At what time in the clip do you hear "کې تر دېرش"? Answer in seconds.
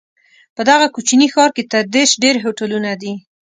1.55-2.11